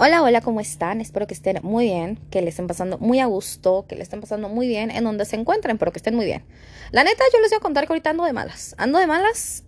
[0.00, 1.00] Hola, hola, ¿cómo están?
[1.00, 4.20] Espero que estén muy bien, que les estén pasando muy a gusto, que les estén
[4.20, 6.44] pasando muy bien en donde se encuentren, pero que estén muy bien.
[6.92, 8.76] La neta, yo les voy a contar que ahorita ando de malas.
[8.78, 9.64] Ando de malas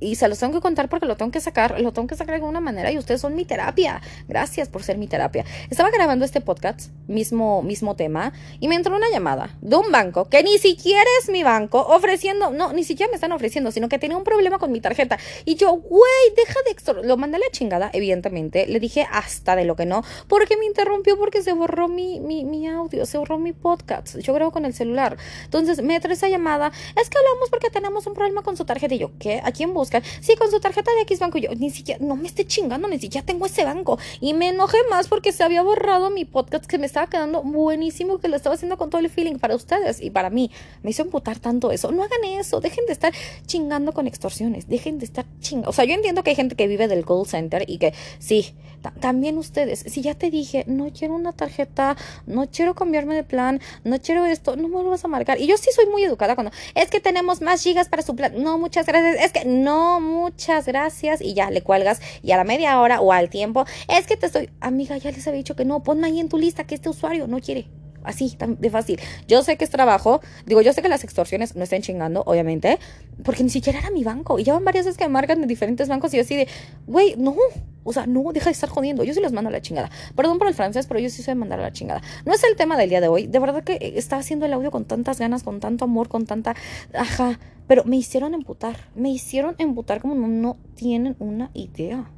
[0.00, 2.34] y se los tengo que contar porque lo tengo que sacar, lo tengo que sacar
[2.34, 4.00] de alguna manera y ustedes son mi terapia.
[4.28, 5.44] Gracias por ser mi terapia.
[5.70, 10.28] Estaba grabando este podcast, mismo, mismo tema, y me entró una llamada de un banco
[10.28, 13.98] que ni siquiera es mi banco, ofreciendo, no, ni siquiera me están ofreciendo, sino que
[13.98, 15.18] tenía un problema con mi tarjeta.
[15.44, 18.66] Y yo, güey, deja de extor Lo mandé a la chingada, evidentemente.
[18.66, 22.66] Le dije hasta de lo que no, porque me interrumpió, porque se borró mi, mi,
[22.68, 24.18] audio, se borró mi podcast.
[24.18, 25.16] Yo grabo con el celular.
[25.44, 28.94] Entonces me entró esa llamada, es que hablamos porque tenemos un problema con su tarjeta.
[28.94, 29.40] Y yo, ¿qué?
[29.44, 30.02] ¿A quién buscan?
[30.20, 31.38] Sí, con su tarjeta de X banco.
[31.38, 33.98] yo, ni siquiera, no me esté chingando, ni siquiera tengo ese banco.
[34.20, 38.18] Y me enojé más porque se había borrado mi podcast que me estaba quedando buenísimo,
[38.18, 40.50] que lo estaba haciendo con todo el feeling para ustedes y para mí.
[40.82, 41.90] Me hizo emputar tanto eso.
[41.92, 43.12] No hagan eso, dejen de estar
[43.46, 45.70] chingando con extorsiones, dejen de estar chingando.
[45.70, 48.54] O sea, yo entiendo que hay gente que vive del call center y que sí,
[49.00, 53.60] también ustedes, si ya te dije, no quiero una tarjeta, no quiero cambiarme de plan,
[53.84, 55.40] no quiero esto, no me lo vas a marcar.
[55.40, 58.32] Y yo sí soy muy educada cuando es que tenemos más gigas para su plan.
[58.42, 59.24] No, muchas gracias.
[59.24, 61.20] Es que no, muchas gracias.
[61.20, 62.00] Y ya le cuelgas.
[62.22, 65.26] Y a la media hora o al tiempo, es que te estoy, amiga, ya les
[65.26, 67.68] había dicho que no, ponme ahí en tu lista que este usuario no quiere.
[68.06, 69.00] Así, de fácil.
[69.26, 70.20] Yo sé que es trabajo.
[70.46, 72.78] Digo, yo sé que las extorsiones no estén chingando, obviamente.
[73.24, 74.38] Porque ni siquiera era mi banco.
[74.38, 76.48] Y ya van varias veces que me marcan de diferentes bancos y yo así de,
[76.86, 77.34] güey, no.
[77.82, 79.04] O sea, no, deja de estar jodiendo.
[79.04, 79.90] Yo sí los mando a la chingada.
[80.14, 82.00] Perdón por el francés, pero yo sí soy mandar a la chingada.
[82.24, 83.26] No es el tema del día de hoy.
[83.26, 86.54] De verdad que estaba haciendo el audio con tantas ganas, con tanto amor, con tanta.
[86.94, 87.38] Ajá.
[87.66, 88.76] Pero me hicieron emputar.
[88.94, 92.08] Me hicieron emputar como no tienen una idea.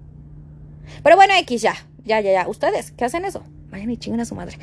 [1.02, 1.74] Pero bueno, X ya.
[2.04, 2.48] Ya, ya, ya.
[2.48, 3.42] Ustedes, ¿qué hacen eso?
[3.70, 4.58] Vayan y chinguen a su madre.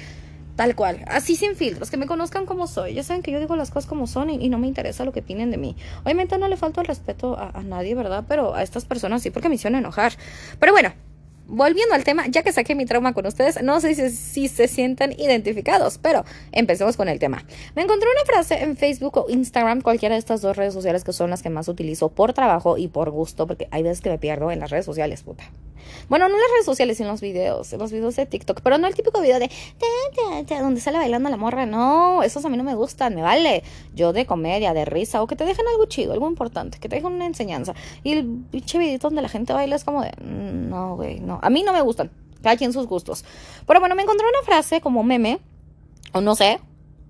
[0.56, 2.94] Tal cual, así sin filtros, que me conozcan como soy.
[2.94, 5.20] Ya saben que yo digo las cosas como son y, no me interesa lo que
[5.20, 5.76] opinen de mí.
[6.04, 8.24] Obviamente no le falta el respeto a, a, nadie, ¿verdad?
[8.28, 10.14] Pero a estas personas sí, porque me hicieron enojar.
[10.60, 10.94] Pero bueno,
[11.48, 14.68] volviendo al tema, ya que saqué mi trauma con ustedes, no sé si, si, se
[14.68, 17.44] sientan identificados, pero empecemos con el tema.
[17.76, 21.14] Me encontré una frase en Facebook o Instagram, cualquiera de estas dos redes sociales que
[21.14, 24.18] son las que más utilizo por trabajo y por gusto, porque hay veces que me
[24.18, 25.44] pierdo en las redes sociales, puta.
[26.10, 28.88] Bueno, no en las redes sociales, en los videos, los videos de TikTok, pero no
[28.88, 29.50] el típico video de
[30.62, 33.64] donde sale bailando la morra, no, esos a mí no me gustan, me vale.
[33.94, 36.96] Yo de comedia, de risa, o que te dejen algo chido, algo importante, que te
[36.96, 37.74] dejen una enseñanza.
[38.04, 41.40] Y el pinche videito donde la gente baila es como de, mm, no, güey, no,
[41.42, 42.12] a mí no me gustan,
[42.42, 43.26] cada quien sus gustos.
[43.66, 45.40] Pero bueno, me encontré una frase como meme,
[46.14, 46.60] o no sé,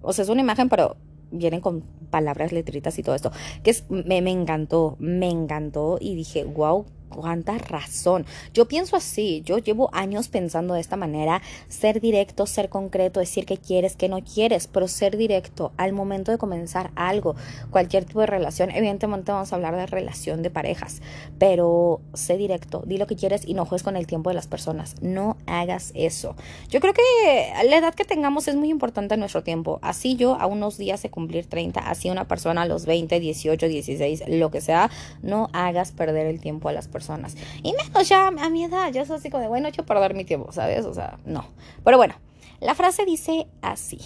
[0.02, 0.98] o sea, es una imagen, pero
[1.32, 3.32] vienen con palabras, letritas y todo esto,
[3.64, 8.26] que es, me, me encantó, me encantó y dije, wow, cuánta razón.
[8.54, 13.46] Yo pienso así, yo llevo años pensando de esta manera, ser directo, ser concreto, decir
[13.46, 17.36] que quieres, que no quieres, pero ser directo al momento de comenzar algo,
[17.72, 21.02] cualquier tipo de relación, evidentemente vamos a hablar de relación de parejas,
[21.40, 24.48] pero sé directo, di lo que quieres y no juegues con el tiempo de las
[24.48, 26.36] personas, no hagas eso.
[26.70, 30.36] Yo creo que la edad que tengamos es muy importante en nuestro tiempo, así yo
[30.36, 34.52] a unos días de cumplir 30, así una persona a los 20, 18, 16, lo
[34.52, 37.05] que sea, no hagas perder el tiempo a las personas
[37.64, 40.26] Y menos ya a mi edad, ya es así como de, bueno, hecho perder mi
[40.26, 40.86] tiempo, ¿sabes?
[40.86, 41.46] O sea, no.
[41.84, 42.16] Pero bueno,
[42.60, 44.00] la frase dice así.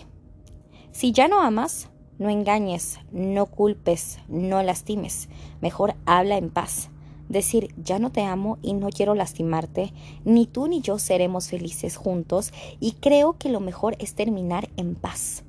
[0.91, 5.29] Si ya no amas, no engañes, no culpes, no lastimes.
[5.61, 6.89] Mejor habla en paz.
[7.29, 9.93] Decir, ya no te amo y no quiero lastimarte,
[10.25, 14.95] ni tú ni yo seremos felices juntos y creo que lo mejor es terminar en
[14.95, 15.43] paz.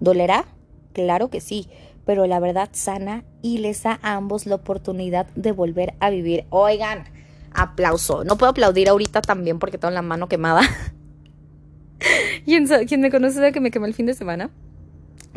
[0.00, 0.46] ¿Dolerá?
[0.92, 1.68] Claro que sí,
[2.04, 6.44] pero la verdad sana y les da a ambos la oportunidad de volver a vivir.
[6.50, 7.04] Oigan,
[7.52, 8.24] aplauso.
[8.24, 10.62] No puedo aplaudir ahorita también porque tengo la mano quemada.
[12.44, 14.50] ¿Quién, ¿Quién me conoce de que me quemé el fin de semana?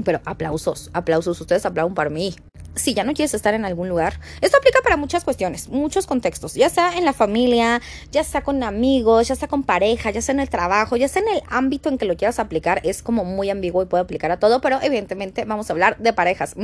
[0.04, 1.40] Pero aplausos, aplausos.
[1.40, 2.34] Ustedes aplauden para mí
[2.76, 6.56] si ya no quieres estar en algún lugar, esto aplica para muchas cuestiones, muchos contextos,
[6.56, 10.34] ya sea en la familia, ya sea con amigos, ya sea con pareja, ya sea
[10.34, 13.26] en el trabajo, ya sea en el ámbito en que lo quieras aplicar, es como
[13.26, 16.56] muy ambiguo y puede aplicar a todo, pero evidentemente vamos a hablar de parejas.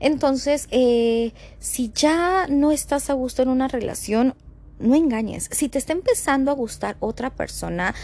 [0.00, 4.34] Entonces, eh, si ya no estás a gusto en una relación,
[4.78, 5.48] no engañes.
[5.52, 7.94] Si te está empezando a gustar otra persona,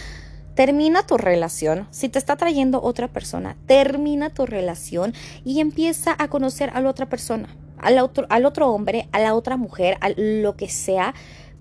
[0.57, 5.13] termina tu relación, si te está trayendo otra persona, termina tu relación
[5.45, 9.35] y empieza a conocer a la otra persona, al otro, al otro hombre, a la
[9.35, 11.15] otra mujer, a lo que sea,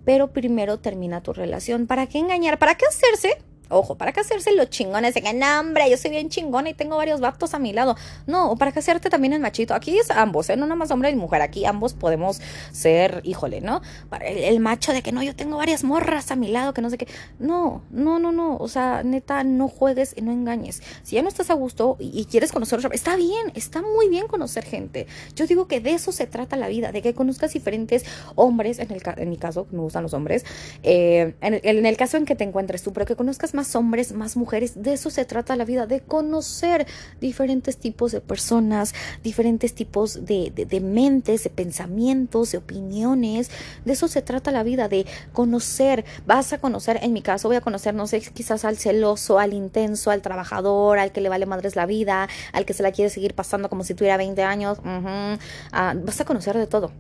[0.06, 1.88] pero primero termina tu relación.
[1.88, 2.58] ¿Para qué engañar?
[2.58, 3.38] ¿Para qué hacerse?
[3.77, 6.74] Ojo, ¿para qué hacerse los chingones de que, no, hombre, yo soy bien chingona y
[6.74, 7.95] tengo varios vatos a mi lado?
[8.27, 9.74] No, o para qué hacerte también el machito.
[9.74, 10.57] Aquí es ambos, ¿eh?
[10.57, 12.42] No nada más hombre y mujer, aquí ambos podemos
[12.72, 13.81] ser, híjole, ¿no?
[14.22, 16.98] El, macho de que no, yo tengo varias morras a mi lado, que no sé
[16.98, 17.07] qué.
[17.39, 20.81] No, no, no, no, o sea, neta, no juegues y no engañes.
[21.04, 24.63] Si ya no estás a gusto y, quieres conocer, está bien, está muy bien conocer
[24.63, 25.07] gente.
[25.36, 28.06] Yo digo que de eso se trata la vida, de que conozcas diferentes
[28.36, 30.45] hombres, en, el, en mi caso, me gustan los hombres,
[30.83, 34.36] eh, en, el, caso en que te encuentres tú, pero que conozcas más hombres, más
[34.36, 36.86] mujeres, de eso se trata la vida, de conocer
[37.22, 43.50] diferentes tipos de personas, diferentes tipos de, de, mentes, de pensamientos, de opiniones,
[43.86, 47.58] de eso se trata la vida, de conocer, vas a conocer, en mi caso voy
[47.58, 51.46] a conocer, no sé, quizás al celoso, al intenso, al trabajador, al que le vale
[51.46, 54.78] madres la vida, al que se la quiere seguir pasando como si tuviera 20 años,
[54.84, 56.92] ah, vas a conocer de todo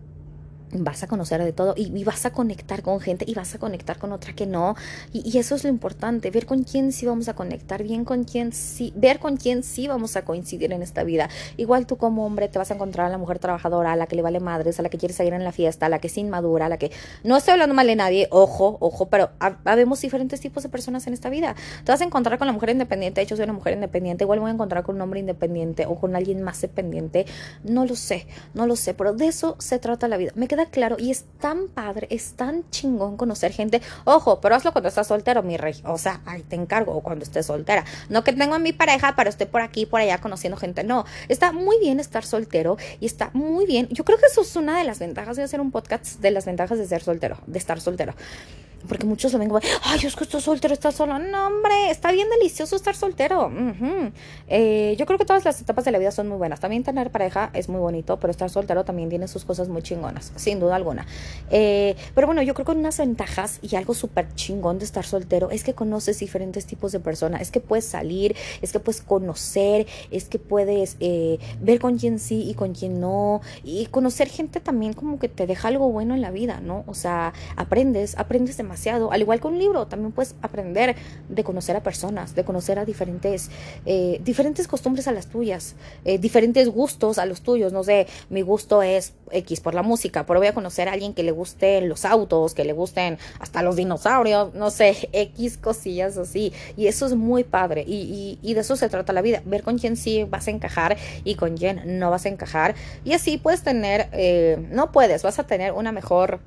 [0.83, 3.97] vas a conocer de todo y, vas a conectar con gente y vas a conectar
[3.97, 4.75] con otra que no.
[5.13, 8.51] Y, eso es lo importante, ver con quién sí vamos a conectar, bien con quién
[8.51, 11.29] sí, ver con quién sí vamos a coincidir en esta vida.
[11.57, 14.15] Igual tú como hombre te vas a encontrar a la mujer trabajadora, a la que
[14.15, 16.17] le vale madres, a la que quiere salir en la fiesta, a la que es
[16.17, 16.91] inmadura, a la que...
[17.23, 21.13] No estoy hablando mal de nadie, ojo, ojo, pero habemos diferentes tipos de personas en
[21.13, 21.55] esta vida.
[21.83, 24.39] Te vas a encontrar con la mujer independiente, de hecho soy una mujer independiente, igual
[24.39, 27.25] voy a encontrar con un hombre independiente o con alguien más dependiente.
[27.63, 30.31] No lo sé, no lo sé, pero de eso se trata la vida.
[30.35, 33.81] Me queda claro y es tan padre, es tan chingón conocer gente.
[34.03, 35.81] Ojo, pero hazlo cuando estás soltero, mi rey.
[35.85, 37.85] O sea, ahí te encargo, o cuando estés soltera.
[38.09, 40.83] No que tengo a mi pareja, pero estoy por aquí, por allá conociendo gente.
[40.83, 43.87] No, está muy bien estar soltero y está muy bien.
[43.89, 46.45] Yo creo que eso es una de las ventajas de hacer un podcast, de las
[46.45, 48.13] ventajas de ser soltero, de estar soltero
[48.85, 51.17] porque muchos lo ven como, ay, es que estoy soltero, estás solo.
[51.19, 53.51] No, hombre, está bien delicioso estar soltero.
[54.47, 56.59] Eh, yo creo que todas las etapas de la vida son muy buenas.
[56.59, 60.31] También tener pareja es muy bonito, pero estar soltero también tiene sus cosas muy chingonas,
[60.35, 61.05] sin duda alguna.
[61.49, 65.51] Eh, pero bueno, yo creo que unas ventajas y algo súper chingón de estar soltero
[65.51, 69.87] es que conoces diferentes tipos de personas, es que puedes salir, es que puedes conocer,
[70.11, 73.41] es que puedes eh, ver con quién sí y con quién no.
[73.63, 76.83] Y conocer gente también como que te deja algo bueno en la vida, ¿no?
[76.87, 78.74] O sea, aprendes, aprendes demasiado
[79.11, 80.95] al igual que un libro, también puedes aprender
[81.29, 83.49] de conocer a personas, de conocer a diferentes,
[83.85, 87.73] eh, diferentes costumbres a las tuyas, eh, diferentes gustos a los tuyos.
[87.73, 91.13] No sé, mi gusto es X por la música, pero voy a conocer a alguien
[91.13, 96.17] que le gusten los autos, que le gusten hasta los dinosaurios, no sé, X cosillas
[96.17, 96.53] así.
[96.77, 97.83] Y eso es muy padre.
[97.87, 100.97] Y, y de eso se trata la vida, ver con quién sí vas a encajar
[101.23, 102.75] y con quién no vas a encajar.
[103.03, 106.39] Y así puedes tener, eh, no puedes, vas a tener una mejor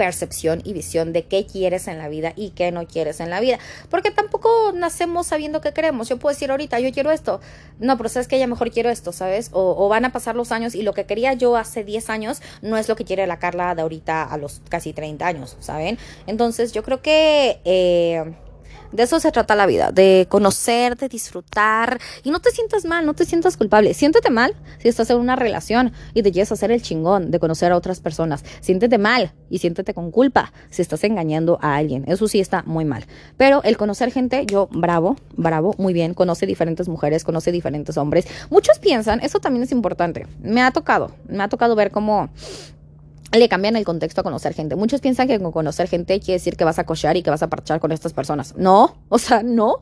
[0.00, 3.38] percepción y visión de qué quieres en la vida y qué no quieres en la
[3.38, 3.58] vida.
[3.90, 6.08] Porque tampoco nacemos sabiendo qué queremos.
[6.08, 7.42] Yo puedo decir ahorita, yo quiero esto.
[7.80, 9.50] No, pero sabes que ya mejor quiero esto, ¿sabes?
[9.52, 12.78] O, van a pasar los años y lo que quería yo hace 10 años no
[12.78, 15.98] es lo que quiere la Carla de ahorita a los casi 30 años, ¿saben?
[16.26, 17.60] Entonces yo creo que...
[17.66, 18.24] Eh,
[18.92, 22.00] de eso se trata la vida, de conocer, de disfrutar.
[22.22, 23.94] Y no te sientas mal, no te sientas culpable.
[23.94, 27.72] Siéntete mal si estás en una relación y te quieres hacer el chingón de conocer
[27.72, 28.44] a otras personas.
[28.60, 32.04] Siéntete mal y siéntete con culpa si estás engañando a alguien.
[32.06, 33.04] Eso sí está muy mal.
[33.36, 36.14] Pero el conocer gente, yo, bravo, bravo, muy bien.
[36.14, 38.26] Conoce diferentes mujeres, conoce diferentes hombres.
[38.50, 40.26] Muchos piensan, eso también es importante.
[40.42, 42.30] Me ha tocado, me ha tocado ver cómo
[43.38, 44.76] le cambian el contexto a conocer gente.
[44.76, 47.42] Muchos piensan que con conocer gente quiere decir que vas a cochear y que vas
[47.42, 48.54] a parchar con estas personas.
[48.56, 49.76] No, o sea, no.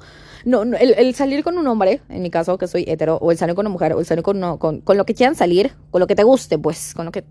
[0.44, 3.56] No, el, salir con un hombre, en mi caso que soy hetero, o el salir
[3.56, 6.06] con una mujer, o el salir con, con, con lo que quieran salir, con lo
[6.06, 7.24] que te guste, pues, con lo que,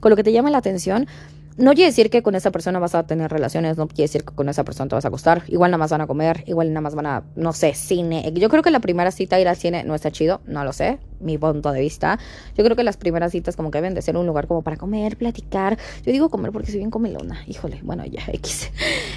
[0.00, 1.08] con lo que te llame la atención,
[1.56, 4.34] no quiere decir que con esa persona vas a tener relaciones, no quiere decir que
[4.34, 5.42] con esa persona te vas a acostar.
[5.48, 8.32] Igual nada más van a comer, igual nada más van a, no sé, cine.
[8.34, 10.98] Yo creo que la primera cita ir al cine no está chido, no lo sé,
[11.20, 12.18] mi punto de vista.
[12.56, 14.76] Yo creo que las primeras citas como que deben de ser un lugar como para
[14.76, 15.78] comer, platicar.
[16.04, 18.70] Yo digo comer porque soy bien comelona, híjole, bueno, ya, X.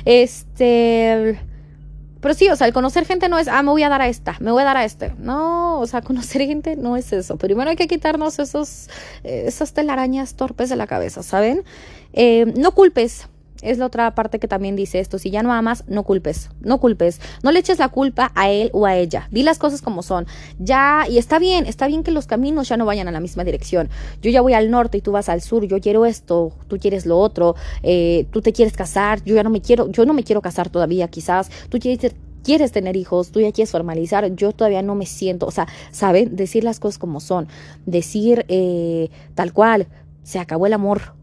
[0.06, 1.39] Este...
[2.24, 4.07] Pero sí, o sea, el conocer gente no es, ah, me voy a dar a
[4.07, 5.13] esta, me voy a dar a este.
[5.19, 7.35] No, o sea, conocer gente no es eso.
[7.35, 8.87] Primero hay que quitarnos esos,
[9.25, 11.66] eh, esas telarañas torpes de la cabeza, ¿saben?
[12.13, 13.27] Eh, no culpes.
[13.63, 15.17] Es la otra parte que también dice esto.
[15.17, 16.49] Si ya no amas, no culpes.
[16.59, 17.21] No culpes.
[17.43, 19.29] No le eches la culpa a él o a ella.
[19.31, 20.27] Di las cosas como son.
[20.59, 23.45] Ya, y está bien, está bien que los caminos ya no vayan a la misma
[23.45, 23.89] dirección.
[24.21, 25.65] Yo ya voy al norte y tú vas al sur.
[25.65, 27.55] Yo quiero esto, tú quieres lo otro.
[27.83, 29.23] Eh, tú te quieres casar.
[29.23, 31.49] Yo ya no me quiero, yo no me quiero casar todavía, quizás.
[31.69, 31.79] Tú
[32.43, 36.35] quieres tener hijos, tú ya quieres formalizar, yo todavía no me siento, o sea, ¿saben?
[36.35, 37.47] Decir las cosas como son,
[37.85, 39.87] decir eh, tal cual,
[40.23, 41.13] se acabó el amor,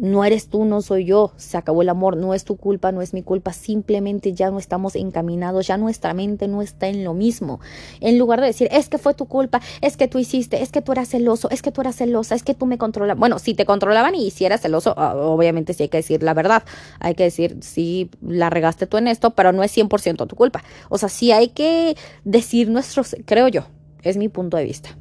[0.00, 1.32] No eres tú, no soy yo.
[1.36, 3.52] Se acabó el amor, no es tu culpa, no es mi culpa.
[3.52, 7.60] Simplemente ya no estamos encaminados, ya nuestra mente no está en lo mismo.
[8.00, 10.80] En lugar de decir, es que fue tu culpa, es que tú hiciste, es que
[10.80, 13.20] tú eras celoso, es que tú eras celosa, es que tú me controlabas.
[13.20, 16.62] Bueno, si te controlaban y si eras celoso, obviamente sí hay que decir la verdad.
[16.98, 20.64] Hay que decir, sí, la regaste tú en esto, pero no es 100% tu culpa.
[20.88, 23.66] O sea, sí hay que decir nuestros, creo yo,
[24.02, 24.96] es mi punto de vista.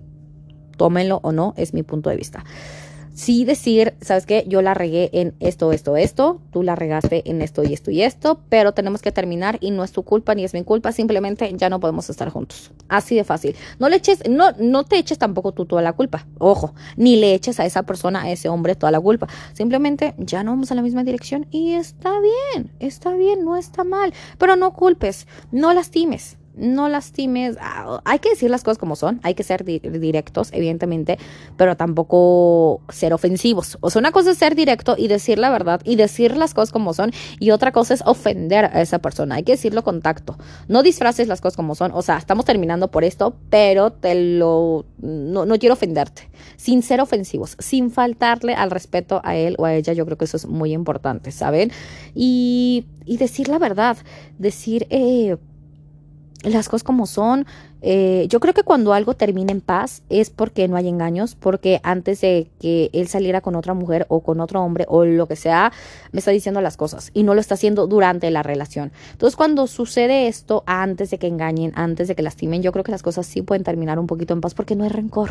[0.75, 2.43] Tómenlo o no, es mi punto de vista
[3.19, 4.45] sí decir, ¿sabes qué?
[4.47, 8.01] Yo la regué en esto, esto, esto, tú la regaste en esto y esto y
[8.01, 11.51] esto, pero tenemos que terminar y no es tu culpa ni es mi culpa, simplemente
[11.53, 12.71] ya no podemos estar juntos.
[12.87, 13.57] Así de fácil.
[13.77, 17.33] No le eches, no, no te eches tampoco tú toda la culpa, ojo, ni le
[17.33, 19.27] eches a esa persona, a ese hombre toda la culpa.
[19.51, 23.83] Simplemente ya no vamos a la misma dirección y está bien, está bien, no está
[23.83, 28.95] mal, pero no culpes, no lastimes no lastimes, ah, hay que decir las cosas como
[28.95, 31.17] son, hay que ser directos, evidentemente,
[31.57, 33.77] pero tampoco ser ofensivos.
[33.81, 36.71] O sea, una cosa es ser directo y decir la verdad y decir las cosas
[36.71, 40.37] como son, y otra cosa es ofender a esa persona, hay que decirlo con tacto.
[40.67, 44.85] No disfraces las cosas como son, o sea, estamos terminando por esto, pero te lo,
[44.99, 49.73] no, no quiero ofenderte, sin ser ofensivos, sin faltarle al respeto a él o a
[49.73, 51.71] ella, yo creo que eso es muy importante, ¿saben?
[52.13, 53.97] Y, y decir la verdad,
[54.37, 54.85] decir...
[54.89, 55.37] Eh,
[56.43, 57.45] las cosas como son.
[57.81, 61.79] Eh, yo creo que cuando algo termina en paz es porque no hay engaños, porque
[61.83, 65.35] antes de que él saliera con otra mujer o con otro hombre o lo que
[65.35, 65.71] sea,
[66.11, 68.91] me está diciendo las cosas y no lo está haciendo durante la relación.
[69.11, 72.91] Entonces cuando sucede esto, antes de que engañen, antes de que lastimen, yo creo que
[72.91, 75.29] las cosas sí pueden terminar un poquito en paz porque no hay rencor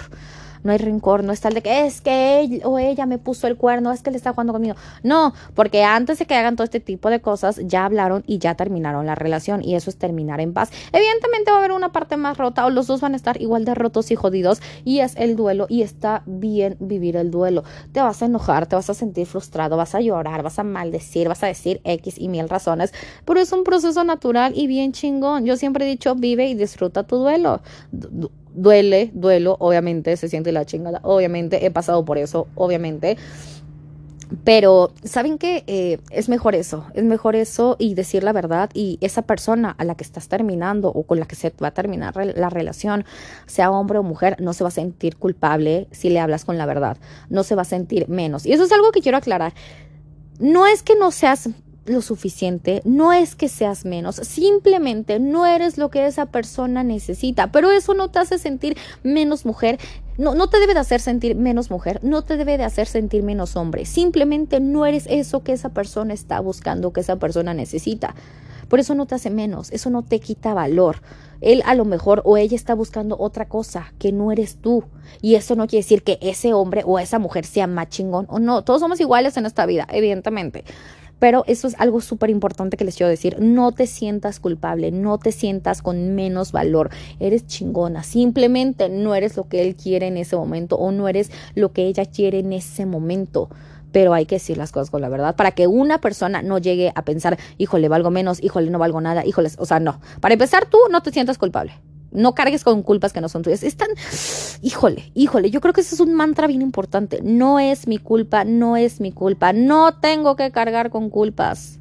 [0.62, 3.47] no hay rencor, no es tal de que es que él o ella me puso
[3.47, 4.75] el cuerno, es que le está jugando conmigo.
[5.02, 8.55] No, porque antes de que hagan todo este tipo de cosas, ya hablaron y ya
[8.55, 10.71] terminaron la relación y eso es terminar en paz.
[10.93, 13.75] Evidentemente va a haber una parte más rota los dos van a estar igual de
[13.75, 17.64] rotos y jodidos y es el duelo y está bien vivir el duelo.
[17.92, 21.28] Te vas a enojar, te vas a sentir frustrado, vas a llorar, vas a maldecir,
[21.28, 25.45] vas a decir X y mil razones, pero es un proceso natural y bien chingón.
[25.45, 27.61] Yo siempre he dicho, vive y disfruta tu duelo
[28.59, 33.16] duele, duelo, obviamente, se siente la chingada, obviamente, he pasado por eso, obviamente.
[34.44, 35.64] Pero, ¿saben qué?
[35.66, 39.85] Eh, es mejor eso, es mejor eso y decir la verdad y esa persona a
[39.85, 43.04] la que estás terminando o con la que se va a terminar la relación,
[43.47, 46.66] sea hombre o mujer, no se va a sentir culpable si le hablas con la
[46.66, 46.99] verdad,
[47.30, 48.44] no se va a sentir menos.
[48.44, 49.54] Y eso es algo que quiero aclarar.
[50.38, 51.49] No es que no seas
[51.88, 57.52] lo suficiente, no es que seas menos, simplemente no eres lo que esa persona necesita,
[57.52, 59.78] pero eso no te hace sentir menos mujer,
[60.16, 63.23] no, no te debe de hacer sentir menos mujer, no te debe de hacer sentir
[63.23, 68.14] menos hombre, simplemente no eres eso que esa persona está buscando, que esa persona necesita.
[68.68, 71.00] Por eso no te hace menos, eso no te quita valor.
[71.40, 74.85] Él a lo mejor o ella está buscando otra cosa que no eres tú.
[75.23, 78.38] Y eso no quiere decir que ese hombre o esa mujer sea más chingón o
[78.38, 78.64] no.
[78.64, 80.64] Todos somos iguales en esta vida, evidentemente.
[81.19, 83.37] Pero eso es algo súper importante que les quiero decir.
[83.41, 86.91] No te sientas culpable, no te sientas con menos valor.
[87.21, 88.03] Eres chingona.
[88.03, 91.87] Simplemente no eres lo que él quiere en ese momento o no eres lo que
[91.87, 93.49] ella quiere en ese momento
[93.93, 96.93] pero hay que decir las cosas con la verdad para que una persona no llegue
[96.95, 100.01] a pensar, híjole, valgo menos, híjole, no valgo nada, híjole, o sea, no.
[100.21, 101.73] Para empezar, tú no te sientas culpable.
[102.11, 103.62] No cargues con culpas que no son tuyas.
[103.62, 103.88] Están,
[104.62, 107.21] híjole, híjole, yo creo que ese es un mantra bien importante.
[107.23, 109.53] No es mi culpa, no es mi culpa.
[109.53, 111.79] No tengo que cargar con culpas.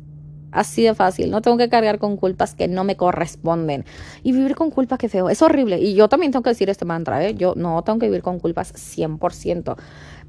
[0.52, 3.86] Así de fácil, no tengo que cargar con culpas que no me corresponden.
[4.24, 5.80] Y vivir con culpa, qué feo, es horrible.
[5.80, 7.36] Y yo también tengo que decir este mantra, ¿eh?
[7.36, 9.76] Yo no tengo que vivir con culpas 100%.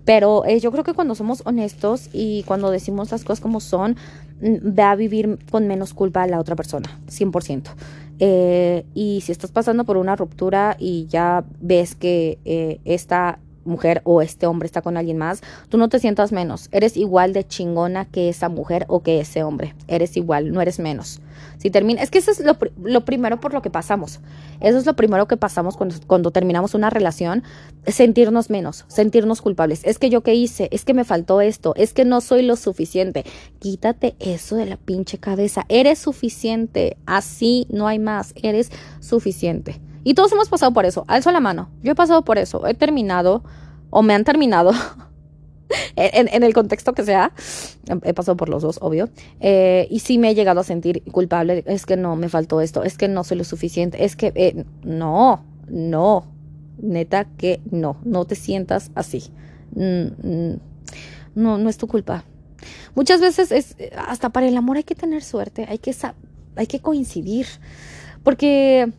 [0.04, 3.96] Pero eh, yo creo que cuando somos honestos y cuando decimos las cosas como son,
[4.40, 7.70] mm, va a vivir con menos culpa la otra persona, 100%.
[8.20, 14.00] Eh, y si estás pasando por una ruptura y ya ves que eh, esta mujer
[14.04, 16.68] o este hombre está con alguien más, tú no te sientas menos.
[16.72, 19.74] Eres igual de chingona que esa mujer o que ese hombre.
[19.86, 21.20] Eres igual, no eres menos.
[21.58, 24.20] Si termina, es que eso es lo, lo primero por lo que pasamos.
[24.60, 27.42] Eso es lo primero que pasamos cuando, cuando terminamos una relación,
[27.86, 29.82] sentirnos menos, sentirnos culpables.
[29.84, 32.56] Es que yo qué hice, es que me faltó esto, es que no soy lo
[32.56, 33.24] suficiente.
[33.58, 35.64] Quítate eso de la pinche cabeza.
[35.68, 39.80] Eres suficiente, así no hay más, eres suficiente.
[40.04, 41.04] Y todos hemos pasado por eso.
[41.06, 41.68] Alzo la mano.
[41.82, 42.66] Yo he pasado por eso.
[42.66, 43.42] He terminado
[43.90, 44.72] o me han terminado.
[45.96, 47.32] en, el contexto que sea,
[48.02, 49.08] he pasado por los dos, obvio,
[49.40, 52.82] eh, y sí me he llegado a sentir culpable, es que no, me faltó esto,
[52.84, 56.26] es que no soy lo suficiente, es que eh, no, no,
[56.80, 59.24] neta que no, no te sientas así,
[59.74, 60.60] mm, mm,
[61.34, 62.24] no, no es tu culpa.
[62.94, 65.94] Muchas veces es, hasta para el amor hay que tener suerte, hay que,
[66.56, 67.46] hay que coincidir,
[68.24, 68.92] porque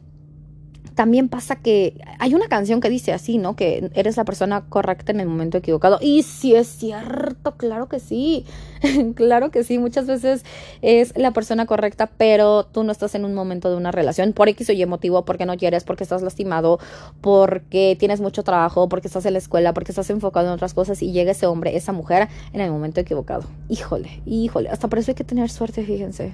[1.00, 3.56] también pasa que hay una canción que dice así, ¿no?
[3.56, 5.98] Que eres la persona correcta en el momento equivocado.
[6.01, 8.46] Y sí es cierto, claro que sí.
[9.15, 10.44] claro que sí, muchas veces
[10.82, 14.50] es la persona correcta, pero tú no estás en un momento de una relación por
[14.50, 16.79] X o Y motivo, porque no quieres, porque estás lastimado,
[17.22, 21.01] porque tienes mucho trabajo, porque estás en la escuela, porque estás enfocado en otras cosas
[21.01, 23.46] y llega ese hombre, esa mujer en el momento equivocado.
[23.70, 26.34] Híjole, híjole, hasta por eso hay que tener suerte, fíjense.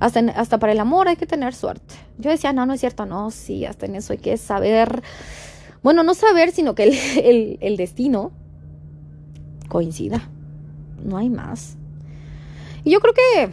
[0.00, 1.94] Hasta, hasta para el amor hay que tener suerte.
[2.18, 5.02] Yo decía, no, no es cierto, no, sí, hasta en hay que saber,
[5.82, 6.84] bueno, no saber, sino que
[7.24, 8.32] el, el, destino
[9.68, 10.28] coincida.
[11.04, 11.76] No hay más.
[12.84, 13.52] Y yo creo que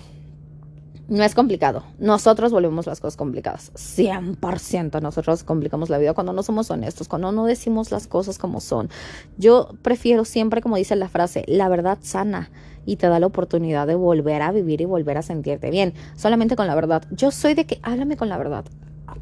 [1.08, 1.84] no es complicado.
[2.00, 3.72] Nosotros volvemos las cosas complicadas.
[3.76, 8.60] 100% nosotros complicamos la vida cuando no somos honestos, cuando no decimos las cosas como
[8.60, 8.90] son.
[9.38, 12.52] Yo prefiero siempre, como dice la frase, la verdad sana
[12.86, 15.94] y te da la oportunidad de volver a vivir y volver a sentirte bien.
[16.16, 17.04] Solamente con la verdad.
[17.12, 18.66] Yo soy de que háblame con la verdad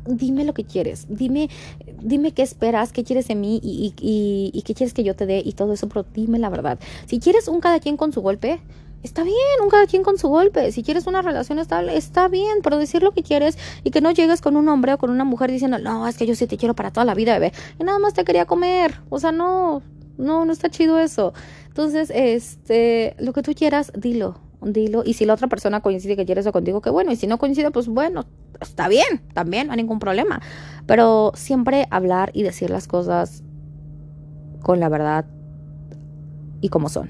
[0.06, 1.50] dime lo que quieres, dime,
[2.02, 5.25] dime qué esperas, qué quieres de mí y, y, y, qué quieres que yo te
[5.25, 6.80] dé y todo eso, pero dime la verdad.
[7.06, 8.60] Si quieres un cada quien con su golpe,
[9.04, 10.72] está bien, un cada quien con su golpe.
[10.72, 14.12] Si quieres una relación estable, está bien, pero decir lo que quieres y que no
[14.12, 16.58] llegues con un hombre o con una mujer diciendo, no, es que yo sí te
[16.58, 19.02] quiero para toda la vida, bebé, y nada más te quería comer.
[19.10, 19.82] O sea, no,
[20.18, 21.34] no, no está chido eso.
[21.68, 25.03] Entonces, este, lo que tú quieras, dilo dilo.
[25.05, 27.12] Y si la otra persona coincide que quiere eso contigo, que bueno.
[27.12, 28.25] Y si no coincide, pues bueno,
[28.62, 30.41] está bien, también, no hay ningún problema.
[30.85, 33.43] Pero siempre hablar y decir las cosas
[34.62, 35.25] con la verdad
[36.62, 37.09] y como son.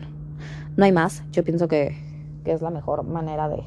[0.76, 1.24] No hay más.
[1.32, 1.96] Yo pienso que,
[2.44, 3.64] que es la mejor manera de,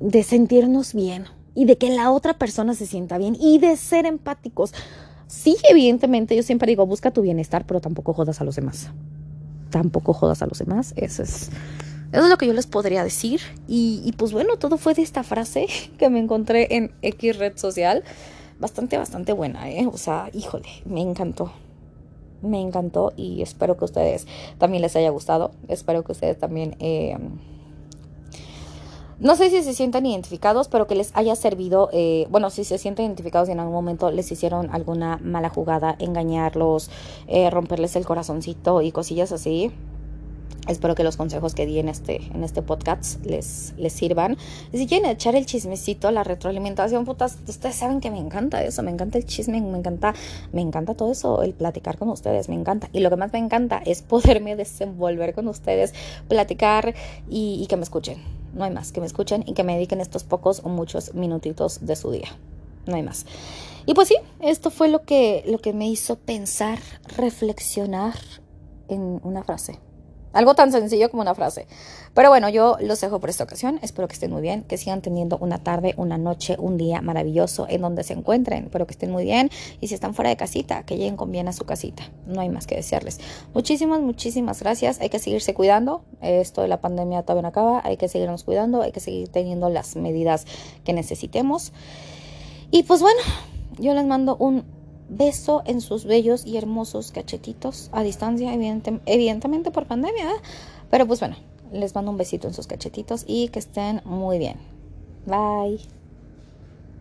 [0.00, 4.06] de sentirnos bien y de que la otra persona se sienta bien y de ser
[4.06, 4.72] empáticos.
[5.26, 8.90] Sí, evidentemente, yo siempre digo, busca tu bienestar, pero tampoco jodas a los demás
[9.70, 10.94] tampoco jodas a los demás.
[10.96, 11.50] Eso es,
[12.12, 13.40] eso es lo que yo les podría decir.
[13.66, 15.66] Y, pues bueno, todo fue de esta frase
[15.98, 18.04] que me encontré en X red social.
[18.58, 19.86] Bastante, bastante buena, ¿eh?
[19.86, 21.52] O sea, híjole, me encantó.
[22.42, 24.26] Me encantó y espero que a ustedes
[24.58, 25.52] también les haya gustado.
[25.68, 26.76] Espero que ustedes también...
[26.80, 27.16] Eh,
[29.20, 32.78] no sé si se sienten identificados, pero que les haya servido, eh, bueno, si se
[32.78, 36.88] sienten identificados y en algún momento les hicieron alguna mala jugada, engañarlos,
[37.26, 39.72] eh, romperles el corazoncito y cosillas así.
[40.68, 44.36] Espero que los consejos que di en este, en este podcast les, les sirvan.
[44.72, 48.90] Si quieren echar el chismecito, la retroalimentación, putas, ustedes saben que me encanta eso, me
[48.92, 50.14] encanta el chisme, me encanta,
[50.52, 52.88] me encanta todo eso, el platicar con ustedes, me encanta.
[52.92, 55.92] Y lo que más me encanta es poderme desenvolver con ustedes,
[56.28, 56.94] platicar
[57.28, 58.18] y que me escuchen
[58.58, 61.86] no hay más, que me escuchen y que me dediquen estos pocos o muchos minutitos
[61.86, 62.28] de su día.
[62.86, 63.24] No hay más.
[63.86, 66.78] Y pues sí, esto fue lo que, lo que me hizo pensar,
[67.16, 68.14] reflexionar
[68.88, 69.78] en una frase.
[70.32, 71.66] Algo tan sencillo como una frase.
[72.14, 73.78] Pero bueno, yo los dejo por esta ocasión.
[73.82, 77.66] Espero que estén muy bien, que sigan teniendo una tarde, una noche, un día maravilloso
[77.68, 78.64] en donde se encuentren.
[78.64, 79.50] Espero que estén muy bien.
[79.80, 82.10] Y si están fuera de casita, que lleguen con bien a su casita.
[82.26, 83.20] No hay más que desearles.
[83.54, 85.00] Muchísimas, muchísimas gracias.
[85.00, 86.02] Hay que seguirse cuidando.
[86.20, 87.80] Esto de la pandemia todavía no acaba.
[87.84, 88.82] Hay que seguirnos cuidando.
[88.82, 90.46] Hay que seguir teniendo las medidas
[90.84, 91.72] que necesitemos.
[92.70, 93.20] Y pues bueno,
[93.78, 94.64] yo les mando un
[95.08, 98.52] beso en sus bellos y hermosos cachetitos a distancia,
[99.06, 100.30] evidentemente por pandemia.
[100.30, 100.40] ¿eh?
[100.90, 101.36] Pero pues bueno,
[101.72, 104.56] les mando un besito en sus cachetitos y que estén muy bien.
[105.26, 105.97] Bye.